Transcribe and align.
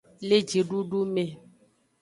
Le 0.27 0.37
jidudu 0.47 0.99
me. 1.13 1.23